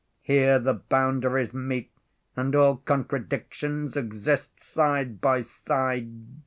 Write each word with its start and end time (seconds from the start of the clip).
Here 0.23 0.57
the 0.57 0.73
boundaries 0.73 1.53
meet 1.53 1.91
and 2.35 2.55
all 2.55 2.77
contradictions 2.77 3.95
exist 3.95 4.59
side 4.59 5.21
by 5.21 5.43
side. 5.43 6.09